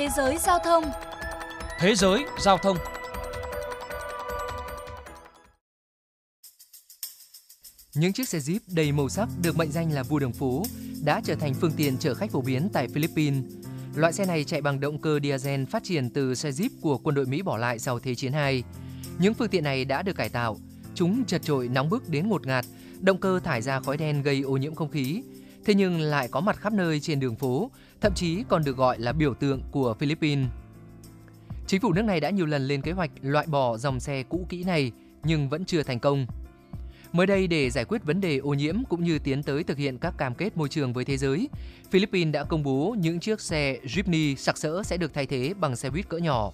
[0.00, 0.84] Thế giới giao thông
[1.78, 2.76] Thế giới giao thông
[7.94, 10.62] Những chiếc xe Jeep đầy màu sắc được mệnh danh là vua đường phố
[11.04, 13.44] đã trở thành phương tiện chở khách phổ biến tại Philippines.
[13.94, 17.14] Loại xe này chạy bằng động cơ diesel phát triển từ xe Jeep của quân
[17.14, 18.62] đội Mỹ bỏ lại sau Thế chiến II.
[19.18, 20.56] Những phương tiện này đã được cải tạo.
[20.94, 22.64] Chúng chật trội nóng bức đến ngột ngạt,
[23.00, 25.22] động cơ thải ra khói đen gây ô nhiễm không khí.
[25.64, 27.70] Thế nhưng lại có mặt khắp nơi trên đường phố,
[28.00, 30.46] thậm chí còn được gọi là biểu tượng của Philippines.
[31.66, 34.46] Chính phủ nước này đã nhiều lần lên kế hoạch loại bỏ dòng xe cũ
[34.48, 34.92] kỹ này
[35.24, 36.26] nhưng vẫn chưa thành công.
[37.12, 39.98] Mới đây để giải quyết vấn đề ô nhiễm cũng như tiến tới thực hiện
[39.98, 41.48] các cam kết môi trường với thế giới,
[41.90, 45.76] Philippines đã công bố những chiếc xe Jeepney sặc sỡ sẽ được thay thế bằng
[45.76, 46.50] xe buýt cỡ nhỏ.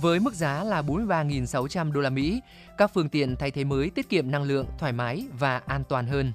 [0.00, 2.40] Với mức giá là 43.600 đô la Mỹ,
[2.78, 6.06] các phương tiện thay thế mới tiết kiệm năng lượng, thoải mái và an toàn
[6.06, 6.32] hơn.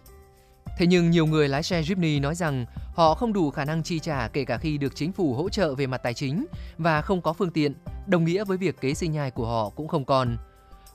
[0.77, 3.99] Thế nhưng nhiều người lái xe Jeepney nói rằng họ không đủ khả năng chi
[3.99, 6.45] trả kể cả khi được chính phủ hỗ trợ về mặt tài chính
[6.77, 7.73] và không có phương tiện,
[8.07, 10.37] đồng nghĩa với việc kế sinh nhai của họ cũng không còn.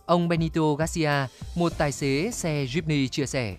[0.06, 1.12] Ông Benito Garcia,
[1.56, 3.56] một tài xế xe Jeepney chia sẻ.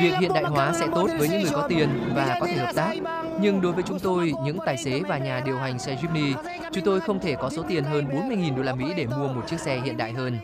[0.00, 2.72] Việc hiện đại hóa sẽ tốt với những người có tiền và có thể hợp
[2.74, 2.94] tác.
[3.40, 6.34] Nhưng đối với chúng tôi, những tài xế và nhà điều hành xe Jeepney,
[6.72, 9.42] chúng tôi không thể có số tiền hơn 40.000 đô la Mỹ để mua một
[9.48, 10.38] chiếc xe hiện đại hơn.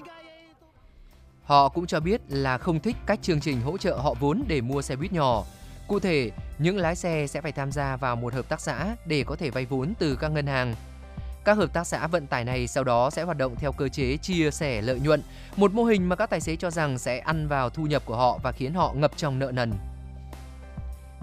[1.49, 4.61] Họ cũng cho biết là không thích cách chương trình hỗ trợ họ vốn để
[4.61, 5.45] mua xe buýt nhỏ.
[5.87, 9.25] Cụ thể, những lái xe sẽ phải tham gia vào một hợp tác xã để
[9.27, 10.75] có thể vay vốn từ các ngân hàng
[11.45, 14.17] các hợp tác xã vận tải này sau đó sẽ hoạt động theo cơ chế
[14.17, 15.23] chia sẻ lợi nhuận,
[15.57, 18.17] một mô hình mà các tài xế cho rằng sẽ ăn vào thu nhập của
[18.17, 19.73] họ và khiến họ ngập trong nợ nần.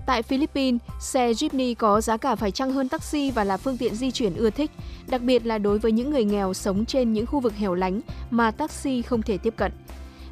[0.06, 3.96] Tại Philippines, xe Jeepney có giá cả phải chăng hơn taxi và là phương tiện
[3.96, 4.72] di chuyển ưa thích,
[5.08, 8.02] đặc biệt là đối với những người nghèo sống trên những khu vực hẻo lánh
[8.30, 9.72] mà taxi không thể tiếp cận.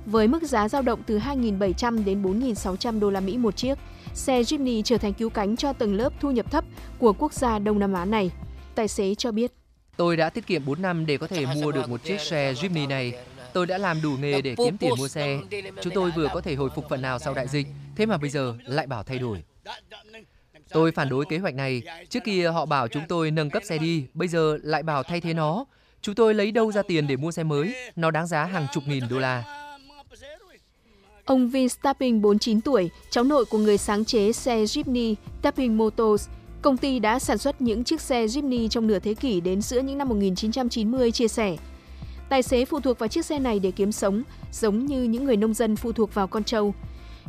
[0.05, 3.77] Với mức giá dao động từ 2.700 đến 4.600 đô la Mỹ một chiếc,
[4.13, 6.65] xe Jeepney trở thành cứu cánh cho tầng lớp thu nhập thấp
[6.99, 8.31] của quốc gia Đông Nam Á này.
[8.75, 9.51] Tài xế cho biết.
[9.97, 12.87] Tôi đã tiết kiệm 4 năm để có thể mua được một chiếc xe Jeepney
[12.87, 13.13] này.
[13.53, 15.39] Tôi đã làm đủ nghề để kiếm tiền mua xe.
[15.81, 18.29] Chúng tôi vừa có thể hồi phục phần nào sau đại dịch, thế mà bây
[18.29, 19.43] giờ lại bảo thay đổi.
[20.69, 21.81] Tôi phản đối kế hoạch này.
[22.09, 25.21] Trước kia họ bảo chúng tôi nâng cấp xe đi, bây giờ lại bảo thay
[25.21, 25.65] thế nó.
[26.01, 27.75] Chúng tôi lấy đâu ra tiền để mua xe mới?
[27.95, 29.62] Nó đáng giá hàng chục nghìn đô la.
[31.25, 36.27] Ông Vin Tapping, 49 tuổi, cháu nội của người sáng chế xe Jeepney Tapping Motors,
[36.61, 39.79] Công ty đã sản xuất những chiếc xe Jeepney trong nửa thế kỷ đến giữa
[39.79, 41.57] những năm 1990 chia sẻ.
[42.29, 45.37] Tài xế phụ thuộc vào chiếc xe này để kiếm sống, giống như những người
[45.37, 46.73] nông dân phụ thuộc vào con trâu.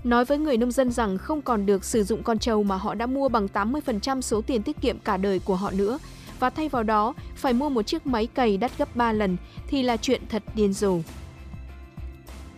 [0.04, 2.94] Nói với người nông dân rằng không còn được sử dụng con trâu mà họ
[2.94, 5.98] đã mua bằng 80% số tiền tiết kiệm cả đời của họ nữa,
[6.40, 9.36] và thay vào đó phải mua một chiếc máy cày đắt gấp 3 lần
[9.68, 10.98] thì là chuyện thật điên rồ.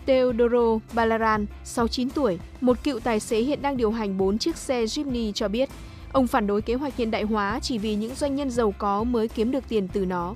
[0.07, 4.85] Teodoro Balaran, 69 tuổi, một cựu tài xế hiện đang điều hành 4 chiếc xe
[4.85, 5.69] Jeepney cho biết,
[6.17, 9.05] Ông phản đối kế hoạch hiện đại hóa chỉ vì những doanh nhân giàu có
[9.05, 10.35] mới kiếm được tiền từ nó.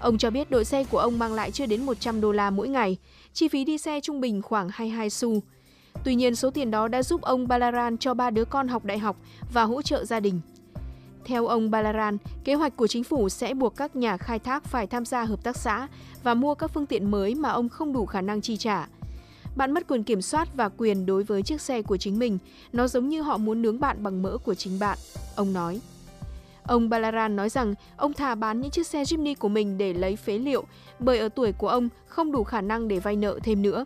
[0.00, 2.68] Ông cho biết đội xe của ông mang lại chưa đến 100 đô la mỗi
[2.68, 2.96] ngày,
[3.32, 5.42] chi phí đi xe trung bình khoảng 22 xu.
[6.04, 8.98] Tuy nhiên, số tiền đó đã giúp ông Balaran cho ba đứa con học đại
[8.98, 9.16] học
[9.52, 10.40] và hỗ trợ gia đình.
[11.24, 14.86] Theo ông Balaran, kế hoạch của chính phủ sẽ buộc các nhà khai thác phải
[14.86, 15.88] tham gia hợp tác xã
[16.22, 18.88] và mua các phương tiện mới mà ông không đủ khả năng chi trả–
[19.56, 22.38] bạn mất quyền kiểm soát và quyền đối với chiếc xe của chính mình.
[22.72, 24.98] Nó giống như họ muốn nướng bạn bằng mỡ của chính bạn,
[25.36, 25.80] ông nói.
[26.62, 30.16] Ông Balaran nói rằng ông thà bán những chiếc xe Jimny của mình để lấy
[30.16, 30.64] phế liệu
[30.98, 33.84] bởi ở tuổi của ông không đủ khả năng để vay nợ thêm nữa.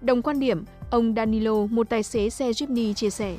[0.00, 3.36] Đồng quan điểm, ông Danilo, một tài xế xe Jeepney chia sẻ.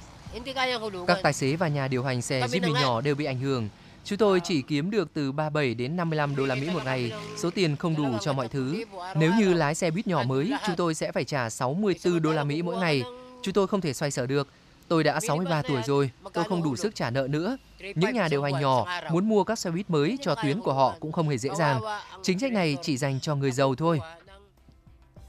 [1.08, 3.70] Các tài xế và nhà điều hành xe Jeepney nhỏ đều bị ảnh hưởng.
[4.04, 7.50] Chúng tôi chỉ kiếm được từ 37 đến 55 đô la Mỹ một ngày, số
[7.50, 8.84] tiền không đủ cho mọi thứ.
[9.16, 12.44] Nếu như lái xe buýt nhỏ mới, chúng tôi sẽ phải trả 64 đô la
[12.44, 13.04] Mỹ mỗi ngày.
[13.42, 14.48] Chúng tôi không thể xoay sở được.
[14.88, 17.58] Tôi đã 63 tuổi rồi, tôi không đủ sức trả nợ nữa.
[17.96, 20.96] Những nhà điều hành nhỏ muốn mua các xe buýt mới cho tuyến của họ
[21.00, 21.82] cũng không hề dễ dàng.
[22.24, 24.00] Chính sách này chỉ dành cho người giàu thôi.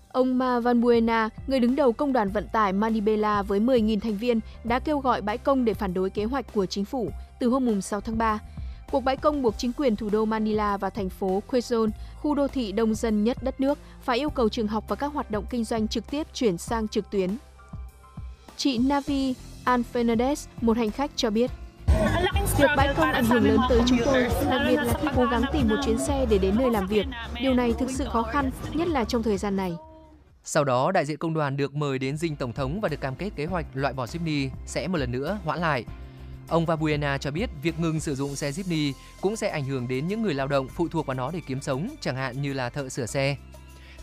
[0.09, 4.17] Ông Ma Van Buena, người đứng đầu công đoàn vận tải Manibela với 10.000 thành
[4.17, 7.11] viên, đã kêu gọi bãi công để phản đối kế hoạch của chính phủ
[7.41, 8.39] từ hôm 6 tháng 3.
[8.93, 11.89] Cuộc bãi công buộc chính quyền thủ đô Manila và thành phố Quezon,
[12.21, 15.13] khu đô thị đông dân nhất đất nước, phải yêu cầu trường học và các
[15.13, 17.37] hoạt động kinh doanh trực tiếp chuyển sang trực tuyến.
[18.57, 19.35] Chị Navi
[19.65, 21.51] An Fernandez, một hành khách cho biết,
[22.59, 25.43] Việc bãi công ảnh hưởng lớn tới chúng tôi, đặc biệt là khi cố gắng
[25.53, 27.07] tìm một chuyến xe để đến nơi làm việc.
[27.41, 29.73] Điều này thực sự khó khăn, nhất là trong thời gian này.
[30.45, 33.15] Sau đó, đại diện công đoàn được mời đến dinh tổng thống và được cam
[33.15, 35.85] kết kế hoạch loại bỏ Sydney sẽ một lần nữa hoãn lại.
[36.53, 40.09] Ông Vabuena cho biết việc ngừng sử dụng xe Jeepney cũng sẽ ảnh hưởng đến
[40.09, 42.71] những người lao động phụ thuộc vào nó để kiếm sống, chẳng hạn như là
[42.71, 43.37] thợ sửa xe.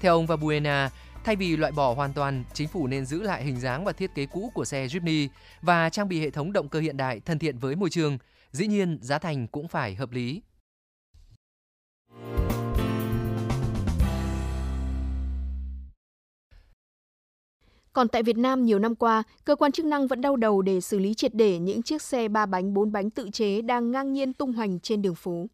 [0.01, 0.89] Theo ông Vabuena,
[1.23, 4.15] Thay vì loại bỏ hoàn toàn, chính phủ nên giữ lại hình dáng và thiết
[4.15, 5.27] kế cũ của xe Jeepney
[5.61, 8.17] và trang bị hệ thống động cơ hiện đại thân thiện với môi trường.
[8.51, 10.41] Dĩ nhiên, giá thành cũng phải hợp lý.
[17.99, 20.81] Còn tại Việt Nam nhiều năm qua, cơ quan chức năng vẫn đau đầu để
[20.81, 24.13] xử lý triệt để những chiếc xe ba bánh bốn bánh tự chế đang ngang
[24.13, 25.45] nhiên tung hoành trên đường phố.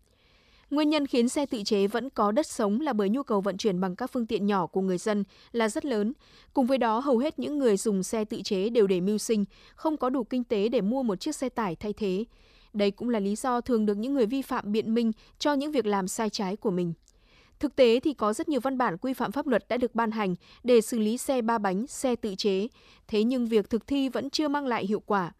[0.69, 3.57] Nguyên nhân khiến xe tự chế vẫn có đất sống là bởi nhu cầu vận
[3.57, 6.13] chuyển bằng các phương tiện nhỏ của người dân là rất lớn.
[6.53, 9.45] Cùng với đó, hầu hết những người dùng xe tự chế đều để mưu sinh,
[9.75, 12.25] không có đủ kinh tế để mua một chiếc xe tải thay thế.
[12.74, 15.71] Đây cũng là lý do thường được những người vi phạm biện minh cho những
[15.71, 16.94] việc làm sai trái của mình.
[17.60, 20.12] Thực tế thì có rất nhiều văn bản quy phạm pháp luật đã được ban
[20.12, 22.68] hành để xử lý xe ba bánh, xe tự chế,
[23.07, 25.31] thế nhưng việc thực thi vẫn chưa mang lại hiệu quả.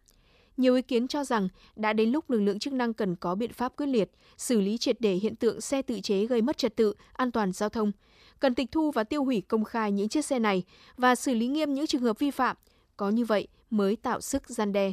[0.56, 3.52] Nhiều ý kiến cho rằng đã đến lúc lực lượng chức năng cần có biện
[3.52, 6.76] pháp quyết liệt, xử lý triệt để hiện tượng xe tự chế gây mất trật
[6.76, 7.92] tự, an toàn giao thông.
[8.40, 10.62] Cần tịch thu và tiêu hủy công khai những chiếc xe này
[10.96, 12.56] và xử lý nghiêm những trường hợp vi phạm.
[12.96, 14.92] Có như vậy mới tạo sức gian đe.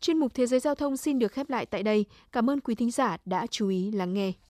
[0.00, 2.04] Chuyên mục Thế giới Giao thông xin được khép lại tại đây.
[2.32, 4.32] Cảm ơn quý thính giả đã chú ý lắng nghe.